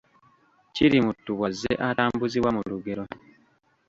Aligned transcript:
Kirimuttu 0.73 1.29
bw’azze 1.37 1.71
atambuzibwa 1.87 2.49
mu 2.55 2.61
lugero 2.71 3.03